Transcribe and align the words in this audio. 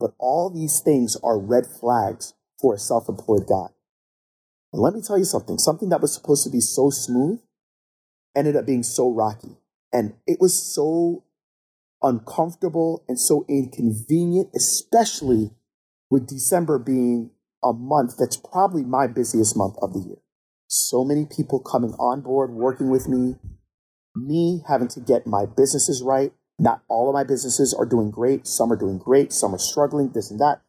But 0.00 0.14
all 0.18 0.50
these 0.50 0.80
things 0.80 1.16
are 1.22 1.38
red 1.38 1.66
flags 1.66 2.32
for 2.58 2.74
a 2.74 2.78
self 2.78 3.08
employed 3.08 3.46
guy. 3.46 3.66
And 4.72 4.80
let 4.80 4.94
me 4.94 5.02
tell 5.02 5.18
you 5.18 5.24
something 5.24 5.58
something 5.58 5.90
that 5.90 6.00
was 6.00 6.14
supposed 6.14 6.44
to 6.44 6.50
be 6.50 6.60
so 6.60 6.90
smooth 6.90 7.40
ended 8.34 8.56
up 8.56 8.66
being 8.66 8.82
so 8.82 9.10
rocky. 9.10 9.56
And 9.92 10.14
it 10.26 10.38
was 10.40 10.54
so 10.74 11.24
uncomfortable 12.02 13.04
and 13.08 13.20
so 13.20 13.44
inconvenient, 13.48 14.50
especially 14.54 15.50
with 16.10 16.28
December 16.28 16.78
being 16.78 17.30
a 17.62 17.72
month 17.72 18.16
that's 18.18 18.36
probably 18.36 18.84
my 18.84 19.06
busiest 19.06 19.56
month 19.56 19.76
of 19.82 19.92
the 19.92 20.00
year. 20.00 20.16
So 20.66 21.04
many 21.04 21.26
people 21.26 21.60
coming 21.60 21.92
on 21.94 22.22
board, 22.22 22.52
working 22.52 22.90
with 22.90 23.08
me, 23.08 23.36
me 24.14 24.62
having 24.68 24.88
to 24.88 25.00
get 25.00 25.26
my 25.26 25.44
businesses 25.44 26.02
right. 26.02 26.32
Not 26.60 26.82
all 26.88 27.08
of 27.08 27.14
my 27.14 27.24
businesses 27.24 27.72
are 27.72 27.86
doing 27.86 28.10
great. 28.10 28.46
Some 28.46 28.70
are 28.70 28.76
doing 28.76 28.98
great. 28.98 29.32
Some 29.32 29.54
are 29.54 29.58
struggling, 29.58 30.10
this 30.10 30.30
and 30.30 30.38
that. 30.40 30.60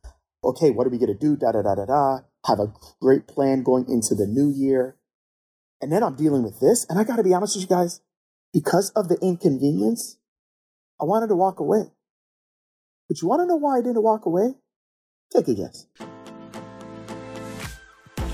Okay, 0.41 0.71
what 0.71 0.87
are 0.87 0.89
we 0.89 0.97
going 0.97 1.11
to 1.11 1.19
do? 1.19 1.35
Da 1.35 1.52
da 1.52 1.61
da 1.61 1.75
da 1.75 1.85
da. 1.85 2.20
Have 2.47 2.59
a 2.59 2.73
great 3.02 3.27
plan 3.27 3.61
going 3.61 3.89
into 3.89 4.16
the 4.16 4.25
new 4.25 4.49
year. 4.49 4.95
And 5.81 5.91
then 5.91 6.02
I'm 6.02 6.16
dealing 6.16 6.43
with 6.43 6.61
this. 6.61 6.85
And 6.89 6.97
I 6.97 7.03
got 7.03 7.17
to 7.17 7.23
be 7.23 7.33
honest 7.33 7.57
with 7.57 7.69
you 7.69 7.75
guys, 7.75 7.99
because 8.53 8.91
of 8.91 9.09
the 9.09 9.17
inconvenience, 9.21 10.17
I 10.99 11.03
wanted 11.03 11.27
to 11.27 11.35
walk 11.35 11.59
away. 11.59 11.91
But 13.09 13.21
you 13.21 13.27
want 13.27 13.41
to 13.41 13.45
know 13.45 13.58
why 13.58 13.77
I 13.77 13.81
didn't 13.81 14.02
walk 14.02 14.25
away? 14.25 14.55
Take 15.35 15.49
a 15.49 15.53
guess. 15.53 15.88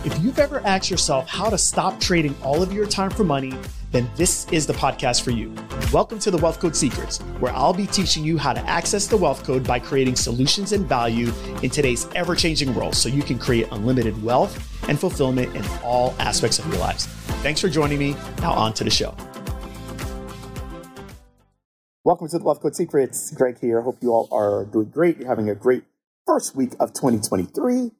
If 0.08 0.18
you've 0.24 0.40
ever 0.40 0.62
asked 0.62 0.90
yourself 0.90 1.28
how 1.28 1.50
to 1.50 1.58
stop 1.58 2.00
trading 2.00 2.34
all 2.42 2.64
of 2.64 2.72
your 2.72 2.88
time 2.88 3.10
for 3.10 3.26
money, 3.26 3.54
then 3.92 4.10
this 4.16 4.50
is 4.54 4.66
the 4.66 4.72
podcast 4.72 5.22
for 5.22 5.32
you. 5.32 5.54
Welcome 5.92 6.18
to 6.20 6.32
the 6.32 6.38
Wealth 6.38 6.62
Code 6.62 6.78
Secrets, 6.78 7.18
where 7.42 7.52
I'll 7.52 7.74
be 7.74 7.88
teaching 7.88 8.24
you 8.24 8.38
how 8.38 8.54
to 8.54 8.62
access 8.62 9.06
the 9.06 9.18
wealth 9.18 9.44
code 9.44 9.68
by 9.68 9.80
creating 9.80 10.16
solutions 10.16 10.72
and 10.72 10.86
value 10.86 11.34
in 11.62 11.70
today's 11.70 12.08
ever 12.16 12.36
changing 12.36 12.74
world 12.74 12.96
so 12.96 13.10
you 13.10 13.22
can 13.22 13.38
create 13.38 13.68
unlimited 13.74 14.24
wealth 14.24 14.88
and 14.88 14.98
fulfillment 14.98 15.54
in 15.54 15.66
all 15.84 16.16
aspects 16.20 16.58
of 16.58 16.66
your 16.68 16.78
lives. 16.78 17.08
Thanks 17.44 17.60
for 17.60 17.68
joining 17.68 18.00
me. 18.00 18.16
Now, 18.40 18.54
on 18.54 18.72
to 18.76 18.86
the 18.86 18.90
show. 18.90 19.14
Welcome 22.06 22.30
to 22.30 22.38
the 22.38 22.46
Wealth 22.46 22.62
Code 22.62 22.78
Secrets. 22.78 23.30
Greg 23.32 23.60
here. 23.60 23.82
Hope 23.82 23.98
you 24.02 24.14
all 24.14 24.30
are 24.32 24.64
doing 24.64 24.88
great. 24.88 25.18
You're 25.18 25.28
having 25.28 25.50
a 25.50 25.56
great 25.56 25.84
first 26.26 26.56
week 26.56 26.76
of 26.80 26.94
2023. 26.94 27.92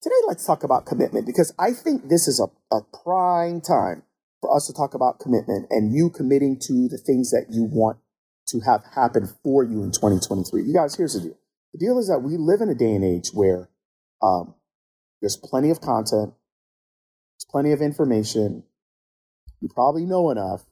Today, 0.00 0.14
let's 0.28 0.46
talk 0.46 0.62
about 0.62 0.86
commitment 0.86 1.26
because 1.26 1.52
I 1.58 1.72
think 1.72 2.08
this 2.08 2.28
is 2.28 2.38
a, 2.38 2.46
a 2.74 2.82
prime 3.02 3.60
time 3.60 4.04
for 4.40 4.54
us 4.54 4.68
to 4.68 4.72
talk 4.72 4.94
about 4.94 5.18
commitment 5.18 5.66
and 5.70 5.92
you 5.92 6.08
committing 6.08 6.56
to 6.60 6.86
the 6.88 6.98
things 6.98 7.32
that 7.32 7.46
you 7.50 7.64
want 7.64 7.98
to 8.48 8.60
have 8.60 8.84
happen 8.94 9.28
for 9.42 9.64
you 9.64 9.82
in 9.82 9.90
2023. 9.90 10.62
You 10.62 10.72
guys, 10.72 10.94
here's 10.94 11.14
the 11.14 11.20
deal. 11.20 11.38
The 11.72 11.78
deal 11.80 11.98
is 11.98 12.06
that 12.06 12.20
we 12.20 12.36
live 12.36 12.60
in 12.60 12.68
a 12.68 12.76
day 12.76 12.94
and 12.94 13.04
age 13.04 13.30
where 13.34 13.68
um, 14.22 14.54
there's 15.20 15.36
plenty 15.36 15.70
of 15.70 15.80
content, 15.80 16.32
there's 17.34 17.46
plenty 17.50 17.72
of 17.72 17.82
information. 17.82 18.62
You 19.60 19.68
probably 19.68 20.04
know 20.04 20.30
enough 20.30 20.62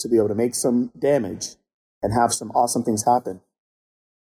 to 0.00 0.08
be 0.08 0.16
able 0.16 0.28
to 0.28 0.34
make 0.34 0.56
some 0.56 0.90
damage 0.98 1.54
and 2.02 2.12
have 2.12 2.32
some 2.32 2.50
awesome 2.50 2.82
things 2.82 3.04
happen. 3.04 3.40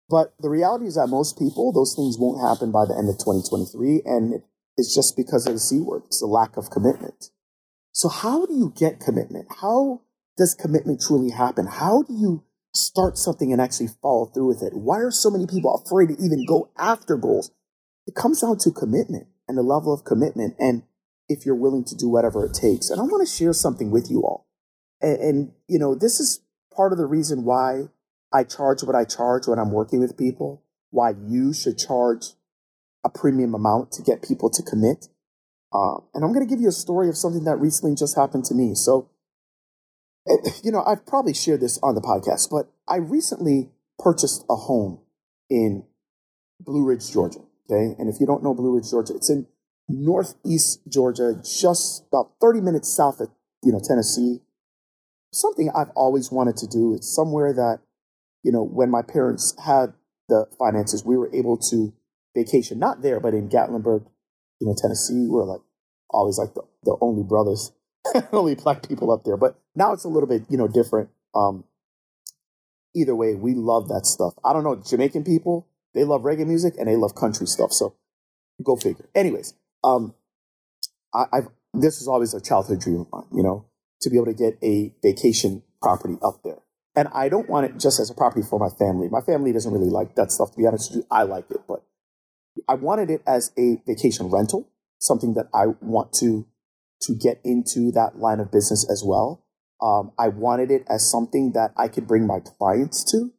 But 0.08 0.34
the 0.38 0.50
reality 0.50 0.86
is 0.86 0.96
that 0.96 1.08
most 1.08 1.38
people, 1.38 1.72
those 1.72 1.94
things 1.96 2.16
won't 2.18 2.40
happen 2.40 2.70
by 2.70 2.84
the 2.84 2.96
end 2.96 3.08
of 3.08 3.18
2023. 3.18 4.02
And 4.04 4.42
it's 4.76 4.94
just 4.94 5.16
because 5.16 5.46
of 5.46 5.54
the 5.54 5.58
C 5.58 5.80
word. 5.80 6.02
It's 6.06 6.22
a 6.22 6.26
lack 6.26 6.56
of 6.56 6.70
commitment. 6.70 7.30
So 7.92 8.08
how 8.08 8.44
do 8.44 8.54
you 8.54 8.72
get 8.76 9.00
commitment? 9.00 9.46
How 9.60 10.02
does 10.36 10.54
commitment 10.54 11.00
truly 11.00 11.30
happen? 11.30 11.66
How 11.66 12.02
do 12.02 12.12
you 12.12 12.44
start 12.74 13.16
something 13.16 13.52
and 13.52 13.60
actually 13.60 13.88
follow 14.02 14.26
through 14.26 14.48
with 14.48 14.62
it? 14.62 14.74
Why 14.74 14.98
are 14.98 15.10
so 15.10 15.30
many 15.30 15.46
people 15.46 15.82
afraid 15.84 16.08
to 16.08 16.22
even 16.22 16.44
go 16.46 16.70
after 16.76 17.16
goals? 17.16 17.52
It 18.06 18.14
comes 18.14 18.40
down 18.40 18.58
to 18.58 18.72
commitment 18.72 19.28
and 19.48 19.56
the 19.56 19.62
level 19.62 19.94
of 19.94 20.04
commitment 20.04 20.56
and 20.58 20.82
if 21.28 21.46
you're 21.46 21.54
willing 21.54 21.84
to 21.84 21.94
do 21.94 22.08
whatever 22.08 22.44
it 22.44 22.54
takes. 22.54 22.90
And 22.90 23.00
I 23.00 23.04
want 23.04 23.26
to 23.26 23.32
share 23.32 23.52
something 23.52 23.90
with 23.90 24.10
you 24.10 24.22
all. 24.22 24.46
And, 25.00 25.20
and 25.20 25.52
you 25.68 25.78
know, 25.78 25.94
this 25.94 26.20
is 26.20 26.40
part 26.74 26.92
of 26.92 26.98
the 26.98 27.06
reason 27.06 27.44
why 27.44 27.84
I 28.34 28.42
charge 28.42 28.82
what 28.82 28.96
I 28.96 29.04
charge 29.04 29.46
when 29.46 29.60
I'm 29.60 29.70
working 29.70 30.00
with 30.00 30.18
people, 30.18 30.64
why 30.90 31.14
you 31.26 31.54
should 31.54 31.78
charge 31.78 32.34
a 33.04 33.08
premium 33.08 33.54
amount 33.54 33.92
to 33.92 34.02
get 34.02 34.22
people 34.22 34.50
to 34.50 34.62
commit. 34.62 35.06
Uh, 35.72 35.98
and 36.12 36.24
I'm 36.24 36.32
going 36.32 36.46
to 36.46 36.50
give 36.50 36.60
you 36.60 36.68
a 36.68 36.72
story 36.72 37.08
of 37.08 37.16
something 37.16 37.44
that 37.44 37.56
recently 37.56 37.94
just 37.94 38.16
happened 38.16 38.44
to 38.46 38.54
me. 38.54 38.74
So, 38.74 39.08
eh, 40.28 40.50
you 40.64 40.72
know, 40.72 40.82
I've 40.84 41.06
probably 41.06 41.34
shared 41.34 41.60
this 41.60 41.78
on 41.80 41.94
the 41.94 42.00
podcast, 42.00 42.50
but 42.50 42.72
I 42.88 42.96
recently 42.96 43.70
purchased 43.98 44.44
a 44.50 44.56
home 44.56 44.98
in 45.48 45.84
Blue 46.58 46.84
Ridge, 46.84 47.12
Georgia. 47.12 47.40
Okay. 47.70 47.94
And 47.98 48.12
if 48.12 48.20
you 48.20 48.26
don't 48.26 48.42
know 48.42 48.54
Blue 48.54 48.74
Ridge, 48.74 48.90
Georgia, 48.90 49.14
it's 49.14 49.30
in 49.30 49.46
northeast 49.88 50.80
Georgia, 50.88 51.40
just 51.44 52.04
about 52.08 52.32
30 52.40 52.60
minutes 52.60 52.94
south 52.94 53.20
of, 53.20 53.28
you 53.62 53.70
know, 53.70 53.80
Tennessee. 53.80 54.40
Something 55.32 55.70
I've 55.74 55.90
always 55.90 56.30
wanted 56.32 56.56
to 56.58 56.66
do. 56.66 56.94
It's 56.94 57.12
somewhere 57.12 57.52
that 57.52 57.80
you 58.44 58.52
know, 58.52 58.62
when 58.62 58.90
my 58.90 59.02
parents 59.02 59.56
had 59.64 59.94
the 60.28 60.46
finances, 60.58 61.04
we 61.04 61.16
were 61.16 61.34
able 61.34 61.56
to 61.70 61.92
vacation, 62.36 62.78
not 62.78 63.02
there, 63.02 63.18
but 63.18 63.34
in 63.34 63.48
Gatlinburg, 63.48 64.06
you 64.60 64.66
know, 64.66 64.74
Tennessee. 64.80 65.26
We 65.28 65.38
are 65.38 65.44
like 65.44 65.62
always 66.10 66.38
like 66.38 66.54
the, 66.54 66.62
the 66.84 66.96
only 67.00 67.22
brothers, 67.22 67.72
only 68.32 68.54
black 68.54 68.86
people 68.86 69.10
up 69.10 69.24
there. 69.24 69.36
But 69.36 69.58
now 69.74 69.92
it's 69.92 70.04
a 70.04 70.08
little 70.08 70.28
bit, 70.28 70.42
you 70.48 70.58
know, 70.58 70.68
different. 70.68 71.08
Um, 71.34 71.64
either 72.94 73.16
way, 73.16 73.34
we 73.34 73.54
love 73.54 73.88
that 73.88 74.06
stuff. 74.06 74.34
I 74.44 74.52
don't 74.52 74.62
know, 74.62 74.76
Jamaican 74.76 75.24
people, 75.24 75.66
they 75.94 76.04
love 76.04 76.22
reggae 76.22 76.46
music 76.46 76.74
and 76.78 76.86
they 76.86 76.96
love 76.96 77.14
country 77.14 77.46
stuff. 77.46 77.72
So 77.72 77.94
go 78.62 78.76
figure. 78.76 79.08
Anyways, 79.14 79.54
um, 79.82 80.14
I, 81.14 81.24
I've, 81.32 81.48
this 81.72 82.00
is 82.00 82.08
always 82.08 82.34
a 82.34 82.40
childhood 82.40 82.80
dream 82.80 83.00
of 83.00 83.06
mine, 83.10 83.26
you 83.32 83.42
know, 83.42 83.66
to 84.02 84.10
be 84.10 84.16
able 84.16 84.26
to 84.26 84.34
get 84.34 84.58
a 84.62 84.92
vacation 85.02 85.62
property 85.80 86.16
up 86.22 86.42
there. 86.44 86.58
And 86.96 87.08
I 87.12 87.28
don't 87.28 87.48
want 87.48 87.66
it 87.66 87.78
just 87.78 87.98
as 87.98 88.10
a 88.10 88.14
property 88.14 88.46
for 88.48 88.58
my 88.58 88.68
family. 88.68 89.08
My 89.08 89.20
family 89.20 89.52
doesn't 89.52 89.72
really 89.72 89.90
like 89.90 90.14
that 90.14 90.30
stuff, 90.30 90.52
to 90.52 90.56
be 90.56 90.66
honest 90.66 90.90
with 90.90 90.98
you. 90.98 91.06
I 91.10 91.24
like 91.24 91.50
it, 91.50 91.62
but 91.66 91.82
I 92.68 92.74
wanted 92.74 93.10
it 93.10 93.22
as 93.26 93.50
a 93.58 93.82
vacation 93.86 94.30
rental, 94.30 94.68
something 94.98 95.34
that 95.34 95.48
I 95.52 95.66
want 95.80 96.12
to, 96.20 96.46
to 97.02 97.14
get 97.14 97.40
into 97.44 97.90
that 97.92 98.18
line 98.18 98.38
of 98.38 98.52
business 98.52 98.88
as 98.88 99.02
well. 99.04 99.44
Um, 99.82 100.12
I 100.18 100.28
wanted 100.28 100.70
it 100.70 100.84
as 100.88 101.10
something 101.10 101.52
that 101.52 101.72
I 101.76 101.88
could 101.88 102.06
bring 102.06 102.26
my 102.26 102.38
clients 102.40 103.02
to. 103.10 103.32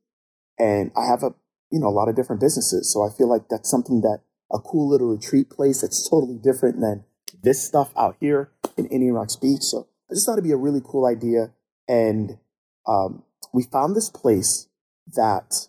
And 0.60 0.92
I 0.96 1.08
have 1.08 1.24
a, 1.24 1.34
you 1.72 1.80
know, 1.80 1.88
a 1.88 1.96
lot 1.96 2.10
of 2.10 2.16
different 2.16 2.42
businesses. 2.42 2.92
So 2.92 3.04
I 3.04 3.10
feel 3.10 3.30
like 3.30 3.48
that's 3.50 3.70
something 3.70 4.02
that 4.02 4.20
a 4.52 4.60
cool 4.60 4.90
little 4.90 5.08
retreat 5.08 5.50
place 5.50 5.82
that's 5.82 6.08
totally 6.10 6.38
different 6.38 6.82
than 6.82 7.06
this 7.42 7.64
stuff 7.64 7.92
out 7.98 8.18
here 8.20 8.52
in 8.78 8.86
Indian 8.88 9.14
Rocks 9.14 9.38
Beach. 9.38 9.62
So 9.62 9.88
I 10.10 10.14
just 10.14 10.26
thought 10.26 10.34
it'd 10.34 10.44
be 10.44 10.52
a 10.52 10.58
really 10.58 10.82
cool 10.84 11.06
idea. 11.06 11.52
And, 11.88 12.38
um, 12.88 13.24
we 13.56 13.64
found 13.64 13.96
this 13.96 14.10
place 14.10 14.68
that 15.16 15.68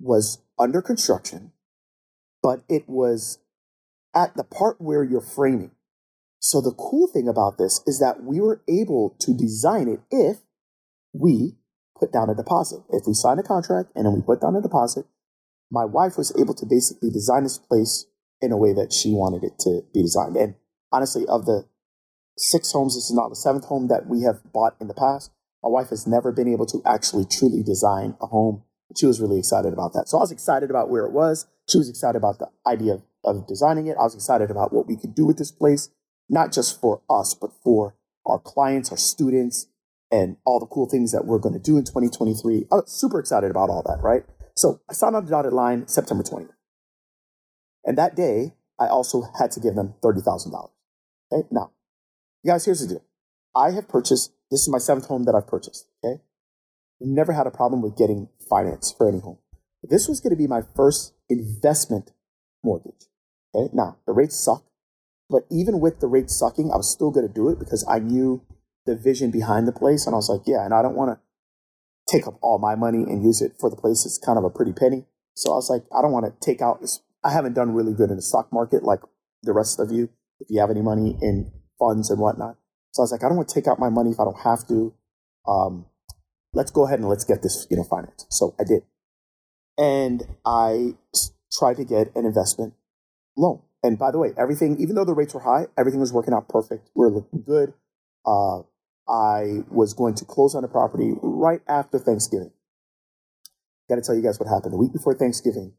was 0.00 0.42
under 0.58 0.80
construction, 0.80 1.52
but 2.42 2.62
it 2.68 2.88
was 2.88 3.38
at 4.14 4.34
the 4.36 4.44
part 4.44 4.80
where 4.80 5.04
you're 5.04 5.20
framing. 5.20 5.72
So 6.38 6.60
the 6.60 6.72
cool 6.72 7.06
thing 7.06 7.28
about 7.28 7.58
this 7.58 7.82
is 7.86 8.00
that 8.00 8.24
we 8.24 8.40
were 8.40 8.62
able 8.68 9.16
to 9.20 9.36
design 9.36 9.88
it 9.88 10.00
if 10.10 10.38
we 11.12 11.56
put 11.98 12.12
down 12.12 12.30
a 12.30 12.34
deposit. 12.34 12.80
If 12.90 13.06
we 13.06 13.14
signed 13.14 13.40
a 13.40 13.44
contract 13.44 13.90
and 13.94 14.06
then 14.06 14.14
we 14.14 14.22
put 14.22 14.40
down 14.40 14.56
a 14.56 14.62
deposit, 14.62 15.06
my 15.70 15.84
wife 15.84 16.16
was 16.16 16.34
able 16.40 16.54
to 16.54 16.66
basically 16.66 17.10
design 17.10 17.44
this 17.44 17.58
place 17.58 18.06
in 18.40 18.52
a 18.52 18.56
way 18.56 18.72
that 18.72 18.92
she 18.92 19.12
wanted 19.12 19.44
it 19.44 19.58
to 19.60 19.82
be 19.94 20.02
designed. 20.02 20.36
And 20.36 20.54
honestly, 20.90 21.26
of 21.28 21.46
the 21.46 21.66
six 22.36 22.72
homes, 22.72 22.96
this 22.96 23.04
is 23.04 23.14
not 23.14 23.28
the 23.28 23.36
seventh 23.36 23.66
home 23.66 23.88
that 23.88 24.08
we 24.08 24.22
have 24.22 24.40
bought 24.52 24.76
in 24.80 24.88
the 24.88 24.94
past. 24.94 25.30
My 25.62 25.70
wife 25.70 25.90
has 25.90 26.06
never 26.06 26.32
been 26.32 26.48
able 26.48 26.66
to 26.66 26.82
actually 26.84 27.24
truly 27.24 27.62
design 27.62 28.16
a 28.20 28.26
home. 28.26 28.62
She 28.96 29.06
was 29.06 29.20
really 29.20 29.38
excited 29.38 29.72
about 29.72 29.92
that. 29.94 30.08
So 30.08 30.18
I 30.18 30.20
was 30.20 30.32
excited 30.32 30.70
about 30.70 30.90
where 30.90 31.06
it 31.06 31.12
was. 31.12 31.46
She 31.68 31.78
was 31.78 31.88
excited 31.88 32.18
about 32.18 32.38
the 32.38 32.48
idea 32.66 33.02
of, 33.24 33.46
designing 33.46 33.86
it. 33.86 33.96
I 33.98 34.02
was 34.02 34.14
excited 34.14 34.50
about 34.50 34.72
what 34.72 34.88
we 34.88 34.96
could 34.96 35.14
do 35.14 35.24
with 35.24 35.38
this 35.38 35.52
place, 35.52 35.90
not 36.28 36.52
just 36.52 36.80
for 36.80 37.02
us, 37.08 37.34
but 37.34 37.52
for 37.62 37.94
our 38.26 38.38
clients, 38.38 38.90
our 38.90 38.96
students, 38.96 39.68
and 40.10 40.36
all 40.44 40.58
the 40.58 40.66
cool 40.66 40.88
things 40.88 41.12
that 41.12 41.24
we're 41.24 41.38
going 41.38 41.54
to 41.54 41.60
do 41.60 41.78
in 41.78 41.84
2023. 41.84 42.66
I 42.70 42.74
was 42.74 42.92
super 42.92 43.20
excited 43.20 43.50
about 43.50 43.70
all 43.70 43.82
that, 43.86 44.02
right? 44.02 44.24
So 44.56 44.80
I 44.90 44.92
signed 44.92 45.16
on 45.16 45.24
the 45.24 45.30
dotted 45.30 45.52
line 45.52 45.86
September 45.88 46.24
20th. 46.24 46.50
And 47.84 47.96
that 47.96 48.14
day, 48.14 48.54
I 48.78 48.88
also 48.88 49.22
had 49.38 49.52
to 49.52 49.60
give 49.60 49.74
them 49.74 49.94
$30,000. 50.02 50.70
Okay. 51.32 51.48
Now, 51.50 51.70
you 52.42 52.50
guys, 52.50 52.64
here's 52.64 52.80
the 52.80 52.88
deal. 52.88 53.04
I 53.54 53.70
have 53.70 53.88
purchased 53.88 54.32
this 54.52 54.60
is 54.60 54.68
my 54.68 54.78
seventh 54.78 55.06
home 55.06 55.24
that 55.24 55.34
I've 55.34 55.46
purchased. 55.46 55.88
Okay. 56.04 56.20
Never 57.00 57.32
had 57.32 57.46
a 57.46 57.50
problem 57.50 57.82
with 57.82 57.96
getting 57.96 58.28
finance 58.48 58.94
for 58.96 59.08
any 59.08 59.18
home. 59.18 59.38
This 59.82 60.06
was 60.06 60.20
going 60.20 60.30
to 60.30 60.36
be 60.36 60.46
my 60.46 60.60
first 60.76 61.14
investment 61.28 62.12
mortgage. 62.62 63.08
Okay. 63.54 63.74
Now 63.74 63.96
the 64.06 64.12
rates 64.12 64.38
suck, 64.38 64.64
but 65.28 65.44
even 65.50 65.80
with 65.80 66.00
the 66.00 66.06
rates 66.06 66.38
sucking, 66.38 66.70
I 66.70 66.76
was 66.76 66.92
still 66.92 67.10
going 67.10 67.26
to 67.26 67.32
do 67.32 67.48
it 67.48 67.58
because 67.58 67.84
I 67.88 67.98
knew 67.98 68.44
the 68.84 68.94
vision 68.94 69.30
behind 69.30 69.66
the 69.66 69.72
place. 69.72 70.06
And 70.06 70.14
I 70.14 70.18
was 70.18 70.28
like, 70.28 70.42
yeah, 70.46 70.64
and 70.64 70.74
I 70.74 70.82
don't 70.82 70.96
want 70.96 71.10
to 71.16 72.12
take 72.12 72.26
up 72.26 72.38
all 72.42 72.58
my 72.58 72.74
money 72.74 73.02
and 73.02 73.24
use 73.24 73.40
it 73.40 73.54
for 73.58 73.70
the 73.70 73.76
place. 73.76 74.04
It's 74.04 74.18
kind 74.18 74.38
of 74.38 74.44
a 74.44 74.50
pretty 74.50 74.72
penny. 74.72 75.06
So 75.34 75.52
I 75.52 75.54
was 75.54 75.70
like, 75.70 75.84
I 75.96 76.02
don't 76.02 76.12
want 76.12 76.26
to 76.26 76.46
take 76.46 76.60
out 76.60 76.82
this. 76.82 77.00
I 77.24 77.32
haven't 77.32 77.54
done 77.54 77.72
really 77.72 77.94
good 77.94 78.10
in 78.10 78.16
the 78.16 78.22
stock 78.22 78.52
market 78.52 78.82
like 78.82 79.00
the 79.42 79.52
rest 79.52 79.80
of 79.80 79.90
you. 79.90 80.10
If 80.40 80.48
you 80.50 80.60
have 80.60 80.70
any 80.70 80.82
money 80.82 81.16
in 81.22 81.52
funds 81.78 82.10
and 82.10 82.20
whatnot. 82.20 82.56
So 82.92 83.02
I 83.02 83.04
was 83.04 83.12
like, 83.12 83.24
I 83.24 83.28
don't 83.28 83.36
want 83.36 83.48
to 83.48 83.54
take 83.54 83.66
out 83.66 83.78
my 83.78 83.88
money 83.88 84.10
if 84.10 84.20
I 84.20 84.24
don't 84.24 84.40
have 84.40 84.66
to. 84.68 84.94
Um, 85.48 85.86
let's 86.52 86.70
go 86.70 86.86
ahead 86.86 86.98
and 86.98 87.08
let's 87.08 87.24
get 87.24 87.42
this, 87.42 87.66
you 87.70 87.76
know, 87.76 87.84
financed. 87.84 88.26
So 88.30 88.54
I 88.60 88.64
did. 88.64 88.82
And 89.78 90.22
I 90.44 90.94
tried 91.50 91.78
to 91.78 91.84
get 91.84 92.14
an 92.14 92.26
investment 92.26 92.74
loan. 93.36 93.62
And 93.82 93.98
by 93.98 94.10
the 94.10 94.18
way, 94.18 94.32
everything, 94.38 94.76
even 94.78 94.94
though 94.94 95.04
the 95.04 95.14
rates 95.14 95.34
were 95.34 95.40
high, 95.40 95.66
everything 95.76 96.00
was 96.00 96.12
working 96.12 96.34
out 96.34 96.48
perfect. 96.48 96.90
We 96.94 97.04
are 97.06 97.10
looking 97.10 97.42
good. 97.42 97.72
Uh, 98.24 98.60
I 99.08 99.64
was 99.68 99.94
going 99.94 100.14
to 100.16 100.24
close 100.24 100.54
on 100.54 100.62
the 100.62 100.68
property 100.68 101.14
right 101.22 101.60
after 101.66 101.98
Thanksgiving. 101.98 102.52
Got 103.88 103.96
to 103.96 104.02
tell 104.02 104.14
you 104.14 104.22
guys 104.22 104.38
what 104.38 104.48
happened. 104.48 104.74
The 104.74 104.78
week 104.78 104.92
before 104.92 105.14
Thanksgiving, 105.14 105.72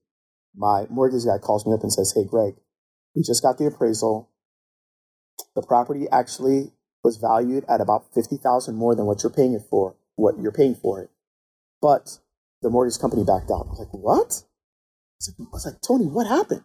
my 0.55 0.85
mortgage 0.89 1.23
guy 1.25 1.37
calls 1.37 1.65
me 1.65 1.73
up 1.73 1.81
and 1.81 1.93
says, 1.93 2.13
Hey, 2.15 2.25
Greg, 2.25 2.55
we 3.15 3.23
just 3.23 3.41
got 3.41 3.57
the 3.57 3.67
appraisal. 3.67 4.29
The 5.55 5.61
property 5.61 6.07
actually 6.11 6.73
was 7.03 7.17
valued 7.17 7.65
at 7.67 7.81
about 7.81 8.13
50000 8.13 8.75
more 8.75 8.95
than 8.95 9.05
what 9.05 9.23
you're 9.23 9.31
paying 9.31 9.53
it 9.53 9.63
for, 9.69 9.95
what 10.15 10.39
you're 10.39 10.51
paying 10.51 10.75
for 10.75 11.01
it. 11.01 11.09
But 11.81 12.19
the 12.61 12.69
mortgage 12.69 12.99
company 12.99 13.23
backed 13.23 13.51
out. 13.51 13.67
I 13.67 13.69
was 13.69 13.79
like, 13.79 13.93
What? 13.93 14.43
I 15.27 15.43
was 15.51 15.65
like, 15.65 15.81
Tony, 15.85 16.05
what 16.05 16.27
happened? 16.27 16.63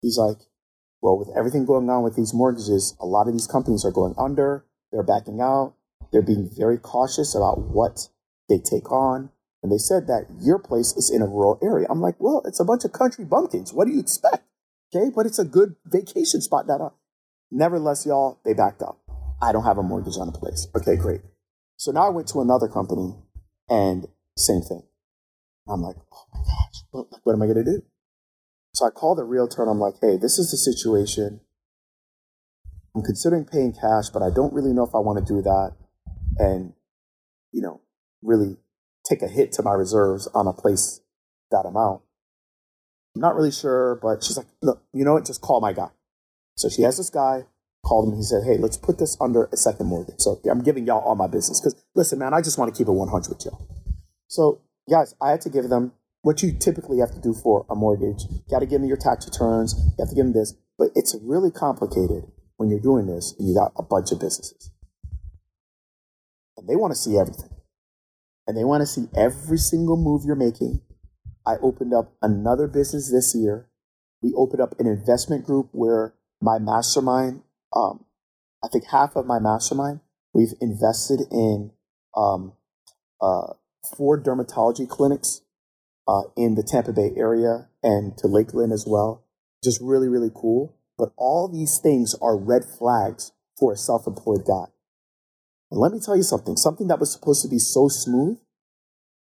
He's 0.00 0.18
like, 0.18 0.38
Well, 1.02 1.18
with 1.18 1.28
everything 1.36 1.66
going 1.66 1.88
on 1.90 2.02
with 2.02 2.16
these 2.16 2.34
mortgages, 2.34 2.96
a 3.00 3.06
lot 3.06 3.28
of 3.28 3.34
these 3.34 3.46
companies 3.46 3.84
are 3.84 3.92
going 3.92 4.14
under, 4.18 4.64
they're 4.90 5.02
backing 5.02 5.40
out, 5.40 5.74
they're 6.12 6.22
being 6.22 6.50
very 6.56 6.78
cautious 6.78 7.34
about 7.34 7.60
what 7.60 8.08
they 8.48 8.58
take 8.58 8.90
on. 8.90 9.30
And 9.62 9.72
they 9.72 9.78
said 9.78 10.06
that 10.08 10.26
your 10.40 10.58
place 10.58 10.92
is 10.92 11.10
in 11.10 11.22
a 11.22 11.26
rural 11.26 11.58
area. 11.62 11.86
I'm 11.88 12.02
like, 12.02 12.16
well, 12.18 12.42
it's 12.44 12.60
a 12.60 12.64
bunch 12.64 12.84
of 12.84 12.92
country 12.92 13.24
bumpkins. 13.24 13.72
What 13.72 13.86
do 13.86 13.94
you 13.94 14.00
expect? 14.00 14.44
Okay, 14.94 15.10
but 15.14 15.24
it's 15.24 15.38
a 15.38 15.44
good 15.44 15.76
vacation 15.86 16.42
spot. 16.42 16.66
That 16.66 16.90
nevertheless, 17.50 18.04
y'all, 18.06 18.38
they 18.44 18.52
backed 18.52 18.82
up. 18.82 18.98
I 19.42 19.52
don't 19.52 19.64
have 19.64 19.78
a 19.78 19.82
mortgage 19.82 20.16
on 20.18 20.26
the 20.30 20.38
place. 20.38 20.66
Okay, 20.74 20.96
great. 20.96 21.20
So 21.76 21.92
now 21.92 22.06
I 22.06 22.10
went 22.10 22.28
to 22.28 22.40
another 22.40 22.68
company 22.68 23.14
and 23.68 24.06
same 24.36 24.62
thing. 24.62 24.82
I'm 25.68 25.82
like, 25.82 25.96
oh 26.12 26.24
my 26.32 26.40
gosh, 26.40 27.08
what, 27.22 27.32
am 27.32 27.42
I 27.42 27.46
going 27.46 27.64
to 27.64 27.64
do? 27.64 27.82
So 28.74 28.86
I 28.86 28.90
called 28.90 29.18
the 29.18 29.24
realtor 29.24 29.62
and 29.62 29.70
I'm 29.70 29.80
like, 29.80 29.94
hey, 30.00 30.16
this 30.16 30.38
is 30.38 30.50
the 30.50 30.56
situation. 30.56 31.40
I'm 32.94 33.02
considering 33.02 33.44
paying 33.44 33.72
cash, 33.72 34.08
but 34.12 34.22
I 34.22 34.30
don't 34.30 34.52
really 34.52 34.72
know 34.72 34.84
if 34.84 34.94
I 34.94 34.98
want 34.98 35.24
to 35.24 35.32
do 35.34 35.42
that 35.42 35.72
and, 36.38 36.74
you 37.52 37.62
know, 37.62 37.80
really 38.22 38.56
take 39.08 39.22
a 39.22 39.28
hit 39.28 39.52
to 39.52 39.62
my 39.62 39.72
reserves 39.72 40.28
on 40.34 40.46
a 40.46 40.52
place 40.52 41.00
that 41.50 41.66
amount. 41.66 42.02
I'm 43.14 43.20
not 43.20 43.36
really 43.36 43.52
sure, 43.52 43.98
but 44.02 44.24
she's 44.24 44.36
like, 44.36 44.46
look, 44.62 44.82
you 44.92 45.04
know 45.04 45.14
what? 45.14 45.26
Just 45.26 45.40
call 45.40 45.60
my 45.60 45.72
guy. 45.72 45.90
So 46.56 46.68
she 46.68 46.82
has 46.82 46.96
this 46.96 47.10
guy, 47.10 47.44
called 47.84 48.06
him, 48.06 48.14
and 48.14 48.18
he 48.18 48.24
said, 48.24 48.42
hey, 48.44 48.56
let's 48.58 48.76
put 48.76 48.98
this 48.98 49.16
under 49.20 49.48
a 49.52 49.56
second 49.56 49.86
mortgage. 49.86 50.18
So 50.18 50.40
I'm 50.50 50.62
giving 50.62 50.86
y'all 50.86 51.04
all 51.04 51.14
my 51.14 51.26
business 51.26 51.60
because 51.60 51.80
listen, 51.94 52.18
man, 52.18 52.34
I 52.34 52.40
just 52.40 52.58
want 52.58 52.74
to 52.74 52.76
keep 52.76 52.88
it 52.88 52.92
100 52.92 53.28
with 53.28 53.44
y'all. 53.44 53.68
So, 54.26 54.60
guys, 54.90 55.14
I 55.20 55.30
had 55.30 55.40
to 55.42 55.50
give 55.50 55.68
them 55.68 55.92
what 56.22 56.42
you 56.42 56.52
typically 56.52 56.98
have 56.98 57.12
to 57.12 57.20
do 57.20 57.34
for 57.34 57.66
a 57.68 57.74
mortgage. 57.74 58.24
You 58.30 58.40
got 58.50 58.60
to 58.60 58.66
give 58.66 58.80
them 58.80 58.88
your 58.88 58.96
tax 58.96 59.26
returns, 59.26 59.74
you 59.76 59.92
have 60.00 60.08
to 60.08 60.14
give 60.14 60.24
them 60.24 60.32
this, 60.32 60.54
but 60.78 60.88
it's 60.94 61.14
really 61.22 61.50
complicated 61.50 62.24
when 62.56 62.70
you're 62.70 62.80
doing 62.80 63.06
this 63.06 63.34
and 63.38 63.46
you 63.46 63.54
got 63.54 63.72
a 63.76 63.82
bunch 63.82 64.10
of 64.10 64.20
businesses. 64.20 64.70
And 66.56 66.68
they 66.68 66.76
want 66.76 66.92
to 66.92 66.98
see 66.98 67.18
everything. 67.18 67.50
And 68.46 68.56
they 68.56 68.64
want 68.64 68.80
to 68.80 68.86
see 68.86 69.06
every 69.16 69.58
single 69.58 69.96
move 69.96 70.24
you're 70.24 70.36
making. 70.36 70.80
I 71.46 71.56
opened 71.62 71.92
up 71.92 72.14
another 72.22 72.66
business 72.66 73.10
this 73.10 73.34
year. 73.34 73.68
We 74.22 74.32
opened 74.34 74.62
up 74.62 74.78
an 74.80 74.86
investment 74.86 75.44
group 75.44 75.68
where 75.72 76.14
my 76.40 76.58
mastermind, 76.58 77.42
um, 77.74 78.04
I 78.62 78.68
think 78.68 78.84
half 78.90 79.16
of 79.16 79.26
my 79.26 79.38
mastermind, 79.38 80.00
we've 80.32 80.54
invested 80.60 81.20
in 81.30 81.72
um, 82.16 82.52
uh, 83.20 83.54
four 83.96 84.20
dermatology 84.20 84.88
clinics 84.88 85.42
uh, 86.08 86.22
in 86.36 86.54
the 86.54 86.62
Tampa 86.62 86.92
Bay 86.92 87.12
area 87.16 87.68
and 87.82 88.16
to 88.18 88.26
Lakeland 88.26 88.72
as 88.72 88.84
well. 88.86 89.24
Just 89.62 89.80
really, 89.80 90.08
really 90.08 90.30
cool. 90.34 90.76
But 90.96 91.12
all 91.16 91.48
these 91.48 91.78
things 91.78 92.14
are 92.22 92.36
red 92.36 92.64
flags 92.64 93.32
for 93.58 93.72
a 93.72 93.76
self 93.76 94.06
employed 94.06 94.44
guy. 94.46 94.66
And 95.70 95.80
let 95.80 95.92
me 95.92 95.98
tell 95.98 96.16
you 96.16 96.22
something 96.22 96.56
something 96.56 96.88
that 96.88 97.00
was 97.00 97.12
supposed 97.12 97.42
to 97.42 97.48
be 97.48 97.58
so 97.58 97.88
smooth 97.88 98.38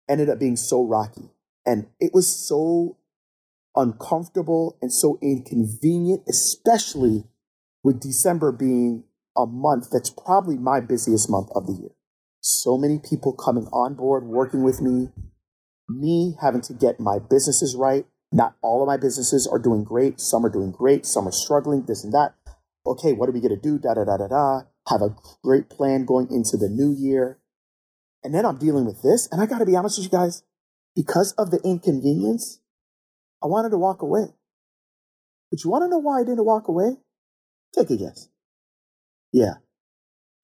ended 0.10 0.30
up 0.30 0.40
being 0.40 0.56
so 0.56 0.84
rocky. 0.84 1.30
And 1.66 1.88
it 2.00 2.12
was 2.14 2.28
so 2.48 2.98
uncomfortable 3.76 4.78
and 4.82 4.92
so 4.92 5.20
inconvenient, 5.22 6.24
especially 6.28 7.26
with 7.84 8.02
December 8.02 8.52
being 8.52 9.04
a 9.38 9.46
month 9.46 9.88
that's 9.92 10.10
probably 10.10 10.58
my 10.58 10.80
busiest 10.80 11.30
month 11.30 11.50
of 11.56 11.66
the 11.68 11.74
year. 11.74 11.92
So 12.42 12.78
many 12.78 13.00
people 13.00 13.34
coming 13.34 13.66
on 13.68 13.96
board, 13.96 14.26
working 14.26 14.64
with 14.64 14.82
me, 14.82 15.10
me 15.88 16.36
having 16.42 16.62
to 16.62 16.74
get 16.74 17.00
my 17.00 17.20
businesses 17.20 17.76
right. 17.76 18.06
Not 18.32 18.56
all 18.62 18.82
of 18.82 18.88
my 18.88 18.98
businesses 18.98 19.48
are 19.48 19.60
doing 19.60 19.84
great. 19.84 20.20
Some 20.20 20.46
are 20.46 20.50
doing 20.50 20.72
great. 20.72 21.06
Some 21.06 21.28
are 21.28 21.32
struggling, 21.32 21.86
this 21.86 22.04
and 22.04 22.14
that. 22.14 22.36
Okay, 22.86 23.14
what 23.14 23.28
are 23.28 23.32
we 23.32 23.42
going 23.42 23.56
to 23.56 23.62
do? 23.62 23.80
Da 23.80 23.96
da 23.96 24.06
da 24.06 24.18
da 24.18 24.28
da 24.28 24.62
have 24.90 25.02
a 25.02 25.16
great 25.44 25.70
plan 25.70 26.06
going 26.06 26.28
into 26.32 26.58
the 26.58 26.70
new 26.70 26.94
year. 26.94 27.40
And 28.24 28.34
then 28.34 28.46
I'm 28.46 28.58
dealing 28.58 28.86
with 28.86 29.02
this. 29.02 29.28
And 29.32 29.42
I 29.42 29.46
got 29.46 29.60
to 29.60 29.66
be 29.66 29.76
honest 29.76 29.98
with 29.98 30.06
you 30.06 30.18
guys, 30.18 30.44
because 30.96 31.34
of 31.34 31.52
the 31.52 31.60
inconvenience, 31.64 32.60
I 33.44 33.48
wanted 33.48 33.70
to 33.70 33.78
walk 33.78 34.02
away. 34.02 34.28
But 35.50 35.64
you 35.64 35.70
want 35.70 35.84
to 35.84 35.90
know 35.90 36.00
why 36.00 36.20
I 36.20 36.24
didn't 36.24 36.46
walk 36.46 36.68
away? 36.68 36.98
Take 37.76 37.90
a 37.92 37.98
guess. 37.98 38.30
Yeah, 39.32 39.56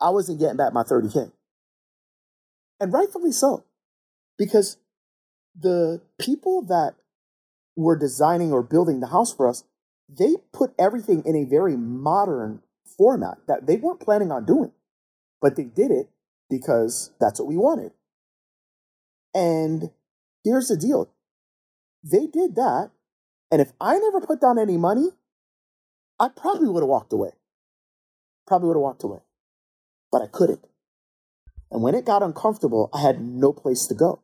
I 0.01 0.09
wasn't 0.09 0.39
getting 0.39 0.57
back 0.57 0.73
my 0.73 0.83
30K. 0.83 1.31
And 2.79 2.93
rightfully 2.93 3.31
so, 3.31 3.63
because 4.37 4.77
the 5.59 6.01
people 6.19 6.61
that 6.63 6.95
were 7.75 7.97
designing 7.97 8.51
or 8.51 8.61
building 8.61 8.99
the 8.99 9.07
house 9.07 9.33
for 9.33 9.47
us, 9.47 9.63
they 10.07 10.35
put 10.53 10.73
everything 10.77 11.23
in 11.25 11.35
a 11.35 11.45
very 11.45 11.75
modern 11.75 12.61
format 12.97 13.37
that 13.47 13.65
they 13.65 13.77
weren't 13.77 13.99
planning 13.99 14.31
on 14.31 14.45
doing, 14.45 14.71
but 15.41 15.55
they 15.55 15.63
did 15.63 15.91
it 15.91 16.09
because 16.49 17.11
that's 17.19 17.39
what 17.39 17.47
we 17.47 17.57
wanted. 17.57 17.91
And 19.33 19.89
here's 20.43 20.67
the 20.67 20.77
deal 20.77 21.09
they 22.03 22.27
did 22.27 22.55
that. 22.55 22.91
And 23.51 23.61
if 23.61 23.71
I 23.79 23.97
never 23.97 24.21
put 24.21 24.41
down 24.41 24.59
any 24.59 24.77
money, 24.77 25.09
I 26.19 26.29
probably 26.29 26.69
would 26.69 26.81
have 26.81 26.89
walked 26.89 27.13
away. 27.13 27.31
Probably 28.47 28.67
would 28.67 28.75
have 28.75 28.81
walked 28.81 29.03
away. 29.03 29.19
But 30.11 30.21
I 30.21 30.27
couldn't. 30.27 30.65
And 31.71 31.81
when 31.81 31.95
it 31.95 32.05
got 32.05 32.23
uncomfortable, 32.23 32.89
I 32.93 33.01
had 33.01 33.21
no 33.21 33.51
place 33.51 33.85
to 33.87 33.95
go. 33.95 34.21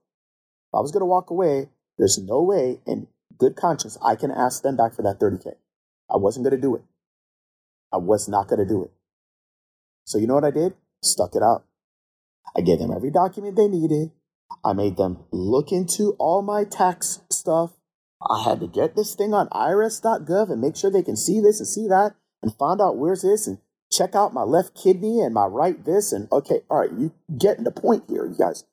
If 0.69 0.75
I 0.75 0.79
was 0.79 0.91
going 0.91 1.01
to 1.01 1.05
walk 1.05 1.29
away, 1.29 1.69
there's 1.97 2.17
no 2.17 2.41
way 2.41 2.79
in 2.85 3.07
good 3.37 3.55
conscience 3.55 3.97
I 4.01 4.15
can 4.15 4.31
ask 4.31 4.63
them 4.63 4.77
back 4.77 4.93
for 4.93 5.01
that 5.01 5.19
30K. 5.19 5.55
I 6.09 6.17
wasn't 6.17 6.45
going 6.45 6.55
to 6.55 6.61
do 6.61 6.75
it. 6.75 6.83
I 7.91 7.97
was 7.97 8.29
not 8.29 8.47
going 8.47 8.59
to 8.59 8.67
do 8.67 8.83
it. 8.83 8.91
So 10.05 10.17
you 10.17 10.27
know 10.27 10.35
what 10.35 10.45
I 10.45 10.51
did? 10.51 10.73
Stuck 11.03 11.35
it 11.35 11.43
out. 11.43 11.65
I 12.55 12.61
gave 12.61 12.79
them 12.79 12.91
every 12.91 13.11
document 13.11 13.55
they 13.55 13.67
needed. 13.67 14.11
I 14.63 14.73
made 14.73 14.97
them 14.97 15.19
look 15.31 15.71
into 15.71 16.15
all 16.19 16.41
my 16.41 16.63
tax 16.63 17.21
stuff. 17.29 17.71
I 18.29 18.43
had 18.43 18.59
to 18.59 18.67
get 18.67 18.95
this 18.95 19.15
thing 19.15 19.33
on 19.33 19.49
irs.gov 19.49 20.51
and 20.51 20.61
make 20.61 20.75
sure 20.75 20.91
they 20.91 21.03
can 21.03 21.17
see 21.17 21.39
this 21.39 21.59
and 21.59 21.67
see 21.67 21.87
that 21.87 22.15
and 22.41 22.55
find 22.55 22.81
out 22.81 22.97
where's 22.97 23.23
this 23.23 23.47
and 23.47 23.57
check 23.91 24.15
out 24.15 24.33
my 24.33 24.43
left 24.43 24.75
kidney 24.75 25.19
and 25.19 25.33
my 25.33 25.45
right 25.45 25.83
this 25.85 26.11
and 26.11 26.31
okay, 26.31 26.61
all 26.69 26.79
right, 26.79 26.91
you 26.91 27.13
getting 27.37 27.63
the 27.63 27.71
point 27.71 28.03
here, 28.07 28.25
you 28.25 28.35
guys. 28.37 28.63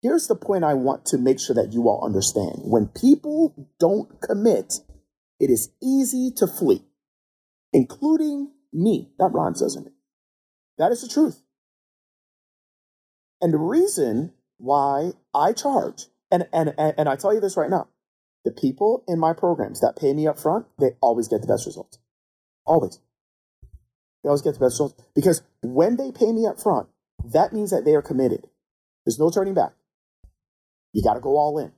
Here's 0.00 0.26
the 0.26 0.34
point 0.34 0.64
I 0.64 0.74
want 0.74 1.04
to 1.06 1.18
make 1.18 1.38
sure 1.38 1.54
that 1.54 1.72
you 1.72 1.88
all 1.88 2.04
understand. 2.04 2.62
When 2.64 2.88
people 2.88 3.68
don't 3.78 4.20
commit, 4.20 4.80
it 5.38 5.50
is 5.50 5.70
easy 5.80 6.32
to 6.36 6.46
flee, 6.46 6.82
including 7.72 8.50
me. 8.72 9.12
That 9.18 9.30
rhymes, 9.32 9.60
doesn't 9.60 9.86
it? 9.86 9.92
That 10.78 10.90
is 10.90 11.02
the 11.02 11.08
truth. 11.08 11.42
And 13.40 13.52
the 13.52 13.58
reason 13.58 14.32
why 14.58 15.12
I 15.34 15.52
charge, 15.52 16.06
and, 16.30 16.48
and, 16.52 16.74
and 16.78 17.08
I 17.08 17.16
tell 17.16 17.34
you 17.34 17.40
this 17.40 17.56
right 17.56 17.70
now, 17.70 17.88
the 18.44 18.50
people 18.50 19.04
in 19.06 19.18
my 19.18 19.32
programs 19.32 19.80
that 19.80 19.96
pay 19.96 20.12
me 20.12 20.26
up 20.26 20.38
front, 20.38 20.66
they 20.78 20.96
always 21.00 21.28
get 21.28 21.40
the 21.40 21.46
best 21.46 21.66
results. 21.66 21.98
Always. 22.64 22.98
They 24.22 24.28
always 24.28 24.42
get 24.42 24.54
the 24.54 24.60
best 24.60 24.74
results. 24.74 24.94
Because 25.14 25.42
when 25.62 25.96
they 25.96 26.10
pay 26.10 26.32
me 26.32 26.46
up 26.46 26.60
front, 26.60 26.88
that 27.24 27.52
means 27.52 27.70
that 27.70 27.84
they 27.84 27.94
are 27.94 28.02
committed. 28.02 28.46
There's 29.04 29.18
no 29.18 29.30
turning 29.30 29.54
back. 29.54 29.72
You 30.92 31.02
got 31.02 31.14
to 31.14 31.20
go 31.20 31.36
all 31.36 31.58
in. 31.58 31.72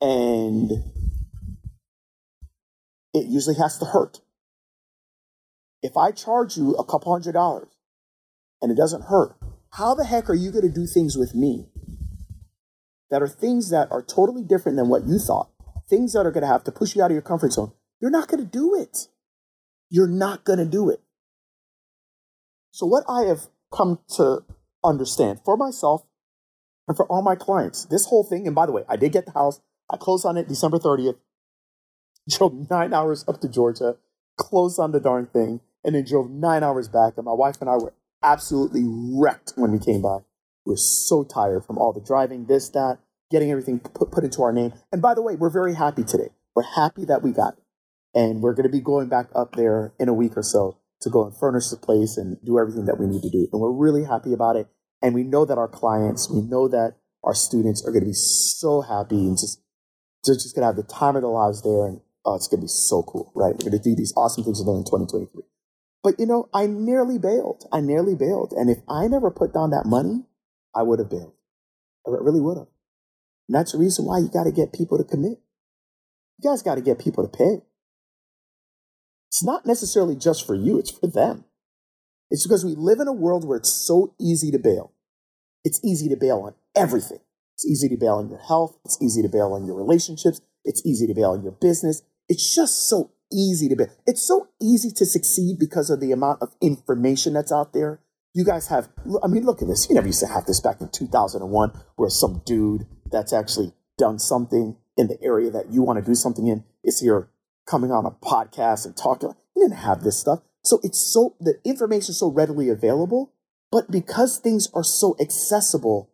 And 0.00 0.70
it 3.14 3.26
usually 3.26 3.56
has 3.56 3.78
to 3.78 3.86
hurt. 3.86 4.20
If 5.82 5.96
I 5.96 6.10
charge 6.12 6.56
you 6.56 6.72
a 6.72 6.84
couple 6.84 7.12
hundred 7.12 7.32
dollars 7.32 7.68
and 8.60 8.72
it 8.72 8.76
doesn't 8.76 9.04
hurt, 9.04 9.36
how 9.72 9.94
the 9.94 10.04
heck 10.04 10.28
are 10.28 10.34
you 10.34 10.50
going 10.50 10.66
to 10.66 10.72
do 10.72 10.86
things 10.86 11.16
with 11.16 11.34
me 11.34 11.66
that 13.10 13.22
are 13.22 13.28
things 13.28 13.70
that 13.70 13.90
are 13.90 14.02
totally 14.02 14.42
different 14.42 14.76
than 14.76 14.88
what 14.88 15.06
you 15.06 15.18
thought? 15.18 15.50
things 15.88 16.12
that 16.12 16.26
are 16.26 16.30
going 16.30 16.42
to 16.42 16.48
have 16.48 16.64
to 16.64 16.72
push 16.72 16.94
you 16.94 17.02
out 17.02 17.10
of 17.10 17.14
your 17.14 17.22
comfort 17.22 17.52
zone, 17.52 17.72
you're 18.00 18.10
not 18.10 18.28
going 18.28 18.42
to 18.42 18.50
do 18.50 18.74
it. 18.74 19.08
You're 19.90 20.08
not 20.08 20.44
going 20.44 20.58
to 20.58 20.64
do 20.64 20.90
it. 20.90 21.00
So, 22.72 22.86
what 22.86 23.04
I 23.08 23.22
have 23.22 23.48
come 23.72 24.00
to 24.16 24.44
understand 24.82 25.40
for 25.44 25.56
myself 25.56 26.04
and 26.88 26.96
for 26.96 27.06
all 27.06 27.22
my 27.22 27.36
clients, 27.36 27.84
this 27.86 28.06
whole 28.06 28.24
thing, 28.24 28.46
and 28.46 28.54
by 28.54 28.66
the 28.66 28.72
way, 28.72 28.82
I 28.88 28.96
did 28.96 29.12
get 29.12 29.26
the 29.26 29.32
house. 29.32 29.60
I 29.90 29.96
closed 29.96 30.26
on 30.26 30.36
it 30.36 30.48
December 30.48 30.78
30th, 30.78 31.16
drove 32.28 32.70
nine 32.70 32.92
hours 32.92 33.24
up 33.28 33.40
to 33.42 33.48
Georgia, 33.48 33.96
closed 34.36 34.80
on 34.80 34.92
the 34.92 35.00
darn 35.00 35.26
thing, 35.26 35.60
and 35.84 35.94
then 35.94 36.04
drove 36.04 36.30
nine 36.30 36.62
hours 36.62 36.88
back. 36.88 37.14
And 37.16 37.26
my 37.26 37.32
wife 37.32 37.56
and 37.60 37.70
I 37.70 37.76
were 37.76 37.94
absolutely 38.22 38.84
wrecked 38.86 39.52
when 39.56 39.70
we 39.70 39.78
came 39.78 40.02
by. 40.02 40.18
We 40.64 40.72
were 40.72 40.76
so 40.76 41.24
tired 41.24 41.64
from 41.64 41.78
all 41.78 41.92
the 41.92 42.00
driving, 42.00 42.46
this, 42.46 42.68
that, 42.70 42.98
getting 43.30 43.50
everything 43.50 43.80
put, 43.80 44.10
put 44.10 44.24
into 44.24 44.42
our 44.42 44.52
name. 44.52 44.72
And 44.92 45.02
by 45.02 45.14
the 45.14 45.22
way, 45.22 45.36
we're 45.36 45.50
very 45.50 45.74
happy 45.74 46.04
today. 46.04 46.30
We're 46.54 46.62
happy 46.62 47.04
that 47.04 47.22
we 47.22 47.32
got 47.32 47.54
it. 47.54 47.64
And 48.14 48.40
we're 48.40 48.54
going 48.54 48.66
to 48.66 48.72
be 48.72 48.80
going 48.80 49.08
back 49.08 49.28
up 49.34 49.56
there 49.56 49.92
in 49.98 50.08
a 50.08 50.14
week 50.14 50.36
or 50.36 50.42
so 50.42 50.78
to 51.00 51.10
go 51.10 51.24
and 51.24 51.36
furnish 51.36 51.68
the 51.68 51.76
place 51.76 52.16
and 52.16 52.38
do 52.44 52.58
everything 52.58 52.86
that 52.86 52.98
we 52.98 53.06
need 53.06 53.22
to 53.22 53.30
do. 53.30 53.48
And 53.52 53.60
we're 53.60 53.72
really 53.72 54.04
happy 54.04 54.32
about 54.32 54.56
it. 54.56 54.68
And 55.02 55.14
we 55.14 55.24
know 55.24 55.44
that 55.44 55.58
our 55.58 55.68
clients, 55.68 56.30
we 56.30 56.40
know 56.40 56.68
that 56.68 56.96
our 57.24 57.34
students 57.34 57.84
are 57.84 57.90
going 57.90 58.02
to 58.02 58.08
be 58.08 58.14
so 58.14 58.80
happy 58.80 59.16
and 59.16 59.36
just, 59.36 59.60
they're 60.24 60.36
just 60.36 60.54
going 60.54 60.62
to 60.62 60.66
have 60.66 60.76
the 60.76 60.82
time 60.82 61.16
of 61.16 61.22
their 61.22 61.30
lives 61.30 61.62
there. 61.62 61.86
And 61.86 62.00
oh, 62.24 62.36
it's 62.36 62.48
going 62.48 62.60
to 62.60 62.64
be 62.64 62.68
so 62.68 63.02
cool, 63.02 63.32
right? 63.34 63.52
We're 63.52 63.70
going 63.70 63.82
to 63.82 63.90
do 63.90 63.96
these 63.96 64.14
awesome 64.16 64.44
things 64.44 64.60
in 64.60 64.66
2023. 64.66 65.42
But 66.02 66.20
you 66.20 66.26
know, 66.26 66.48
I 66.54 66.66
nearly 66.66 67.18
bailed. 67.18 67.64
I 67.72 67.80
nearly 67.80 68.14
bailed. 68.14 68.52
And 68.56 68.70
if 68.70 68.78
I 68.88 69.08
never 69.08 69.30
put 69.30 69.52
down 69.52 69.70
that 69.70 69.86
money, 69.86 70.24
I 70.74 70.82
would 70.82 70.98
have 70.98 71.10
bailed. 71.10 71.34
I 72.06 72.10
really 72.10 72.40
would 72.40 72.58
have. 72.58 72.68
And 73.48 73.54
that's 73.54 73.72
the 73.72 73.78
reason 73.78 74.04
why 74.04 74.18
you 74.18 74.28
got 74.28 74.44
to 74.44 74.52
get 74.52 74.72
people 74.72 74.98
to 74.98 75.04
commit. 75.04 75.38
You 76.38 76.50
guys 76.50 76.62
got 76.62 76.74
to 76.76 76.80
get 76.80 76.98
people 76.98 77.26
to 77.26 77.36
pay. 77.36 77.62
It's 79.28 79.44
not 79.44 79.66
necessarily 79.66 80.16
just 80.16 80.46
for 80.46 80.54
you, 80.54 80.78
it's 80.78 80.90
for 80.90 81.06
them. 81.06 81.44
It's 82.30 82.46
because 82.46 82.64
we 82.64 82.74
live 82.74 83.00
in 83.00 83.08
a 83.08 83.12
world 83.12 83.46
where 83.46 83.58
it's 83.58 83.72
so 83.72 84.14
easy 84.20 84.50
to 84.50 84.58
bail. 84.58 84.92
It's 85.64 85.80
easy 85.84 86.08
to 86.08 86.16
bail 86.16 86.40
on 86.40 86.54
everything. 86.74 87.20
It's 87.54 87.66
easy 87.66 87.88
to 87.88 87.96
bail 87.96 88.14
on 88.14 88.28
your 88.28 88.40
health. 88.40 88.76
It's 88.84 89.00
easy 89.00 89.22
to 89.22 89.28
bail 89.28 89.52
on 89.52 89.64
your 89.64 89.76
relationships. 89.76 90.40
It's 90.64 90.84
easy 90.84 91.06
to 91.06 91.14
bail 91.14 91.30
on 91.30 91.42
your 91.42 91.52
business. 91.52 92.02
It's 92.28 92.54
just 92.54 92.88
so 92.88 93.12
easy 93.32 93.68
to 93.68 93.76
bail. 93.76 93.88
It's 94.06 94.26
so 94.26 94.48
easy 94.60 94.90
to 94.90 95.06
succeed 95.06 95.58
because 95.58 95.90
of 95.90 96.00
the 96.00 96.12
amount 96.12 96.42
of 96.42 96.54
information 96.60 97.34
that's 97.34 97.52
out 97.52 97.72
there. 97.72 98.00
You 98.34 98.44
guys 98.44 98.66
have, 98.66 98.88
I 99.22 99.28
mean, 99.28 99.44
look 99.44 99.62
at 99.62 99.68
this. 99.68 99.88
You 99.88 99.94
never 99.94 100.08
used 100.08 100.20
to 100.20 100.26
have 100.26 100.44
this 100.46 100.60
back 100.60 100.80
in 100.80 100.88
2001 100.88 101.72
where 101.94 102.10
some 102.10 102.42
dude 102.44 102.86
that's 103.10 103.32
actually 103.32 103.72
done 103.96 104.18
something 104.18 104.76
in 104.96 105.06
the 105.06 105.22
area 105.22 105.50
that 105.50 105.72
you 105.72 105.82
want 105.82 106.00
to 106.00 106.04
do 106.04 106.16
something 106.16 106.48
in 106.48 106.64
is 106.82 107.00
here 107.00 107.28
coming 107.66 107.92
on 107.92 108.06
a 108.06 108.10
podcast 108.10 108.86
and 108.86 108.96
talking. 108.96 109.30
You 109.54 109.62
didn't 109.62 109.78
have 109.78 110.02
this 110.02 110.18
stuff. 110.18 110.40
So 110.64 110.80
it's 110.82 110.98
so, 110.98 111.36
the 111.38 111.60
information 111.64 112.10
is 112.10 112.18
so 112.18 112.28
readily 112.28 112.68
available, 112.68 113.32
but 113.70 113.90
because 113.90 114.38
things 114.38 114.68
are 114.74 114.84
so 114.84 115.14
accessible, 115.20 116.10